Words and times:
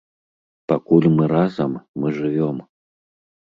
Пакуль 0.73 1.09
мы 1.19 1.27
разам, 1.35 1.71
мы 2.01 2.07
жывём! 2.19 2.67